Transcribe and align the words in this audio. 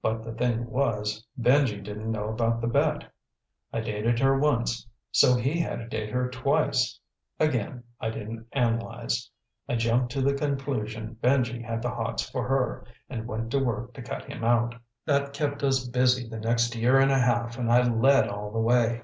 But, 0.00 0.22
the 0.22 0.32
thing 0.32 0.70
was, 0.70 1.26
Benji 1.36 1.82
didn't 1.82 2.12
know 2.12 2.28
about 2.28 2.60
the 2.60 2.68
bet. 2.68 3.10
I 3.72 3.80
dated 3.80 4.20
her 4.20 4.38
once. 4.38 4.86
So 5.10 5.34
he 5.34 5.58
had 5.58 5.80
to 5.80 5.88
date 5.88 6.10
her 6.10 6.30
twice. 6.30 7.00
Again, 7.40 7.82
I 7.98 8.10
didn't 8.10 8.46
analyze. 8.52 9.28
I 9.68 9.74
jumped 9.74 10.12
to 10.12 10.22
the 10.22 10.34
conclusion 10.34 11.16
Benji 11.20 11.60
had 11.60 11.82
the 11.82 11.90
hots 11.90 12.22
for 12.30 12.46
her 12.46 12.86
and 13.10 13.26
went 13.26 13.50
to 13.50 13.58
work 13.58 13.94
to 13.94 14.02
cut 14.02 14.22
him 14.26 14.44
out. 14.44 14.76
That 15.06 15.32
kept 15.32 15.64
us 15.64 15.88
busy 15.88 16.28
the 16.28 16.38
next 16.38 16.76
year 16.76 17.00
and 17.00 17.10
a 17.10 17.18
half 17.18 17.58
and 17.58 17.68
I 17.68 17.82
led 17.82 18.28
all 18.28 18.52
the 18.52 18.60
way. 18.60 19.02